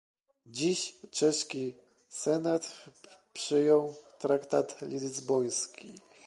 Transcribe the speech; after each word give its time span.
Dziś 0.45 0.95
czeski 1.11 1.75
senat 2.09 2.85
przyjął 3.33 3.95
traktat 4.19 4.81
lizboński 4.81 5.95